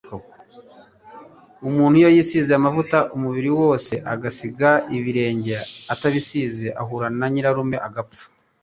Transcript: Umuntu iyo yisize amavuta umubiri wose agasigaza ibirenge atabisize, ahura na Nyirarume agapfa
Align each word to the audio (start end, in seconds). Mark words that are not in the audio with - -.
Umuntu 1.67 1.95
iyo 2.01 2.09
yisize 2.15 2.51
amavuta 2.59 2.97
umubiri 3.15 3.49
wose 3.59 3.93
agasigaza 4.13 4.83
ibirenge 4.97 5.55
atabisize, 5.93 6.67
ahura 6.81 7.07
na 7.17 7.27
Nyirarume 7.33 7.77
agapfa 7.87 8.25